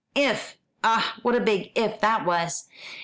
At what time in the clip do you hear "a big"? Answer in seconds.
1.35-1.73